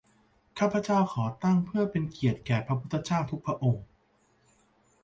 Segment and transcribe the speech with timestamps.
[0.59, 3.85] ข้าพเจ้าขอตั้งเพื่อเป็นเกียรติแก่พระพุทธเจ้าทุกพระองค์